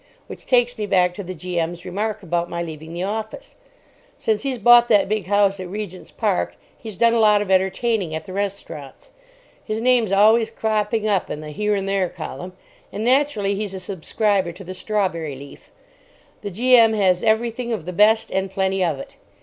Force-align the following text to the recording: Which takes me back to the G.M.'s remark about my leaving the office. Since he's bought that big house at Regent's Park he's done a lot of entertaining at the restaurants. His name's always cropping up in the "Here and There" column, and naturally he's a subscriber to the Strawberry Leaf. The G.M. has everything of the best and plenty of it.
Which 0.25 0.47
takes 0.47 0.79
me 0.79 0.87
back 0.87 1.13
to 1.13 1.21
the 1.23 1.35
G.M.'s 1.35 1.85
remark 1.85 2.23
about 2.23 2.49
my 2.49 2.63
leaving 2.63 2.91
the 2.91 3.03
office. 3.03 3.57
Since 4.17 4.41
he's 4.41 4.57
bought 4.57 4.87
that 4.89 5.07
big 5.07 5.27
house 5.27 5.59
at 5.59 5.67
Regent's 5.69 6.09
Park 6.09 6.55
he's 6.75 6.97
done 6.97 7.13
a 7.13 7.19
lot 7.19 7.39
of 7.39 7.51
entertaining 7.51 8.15
at 8.15 8.25
the 8.25 8.33
restaurants. 8.33 9.11
His 9.63 9.79
name's 9.79 10.11
always 10.11 10.49
cropping 10.49 11.07
up 11.07 11.29
in 11.29 11.41
the 11.41 11.49
"Here 11.49 11.75
and 11.75 11.87
There" 11.87 12.09
column, 12.09 12.53
and 12.91 13.03
naturally 13.03 13.53
he's 13.53 13.75
a 13.75 13.79
subscriber 13.79 14.51
to 14.51 14.63
the 14.63 14.73
Strawberry 14.73 15.35
Leaf. 15.35 15.69
The 16.41 16.49
G.M. 16.49 16.93
has 16.93 17.21
everything 17.21 17.71
of 17.71 17.85
the 17.85 17.93
best 17.93 18.31
and 18.31 18.49
plenty 18.49 18.83
of 18.83 18.97
it. 18.97 19.17